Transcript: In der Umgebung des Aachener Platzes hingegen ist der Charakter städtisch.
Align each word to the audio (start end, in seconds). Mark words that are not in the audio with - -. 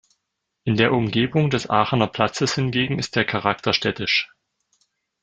In 0.63 0.77
der 0.77 0.93
Umgebung 0.93 1.51
des 1.51 1.69
Aachener 1.69 2.07
Platzes 2.07 2.55
hingegen 2.55 2.97
ist 2.97 3.15
der 3.15 3.23
Charakter 3.23 3.71
städtisch. 3.71 4.33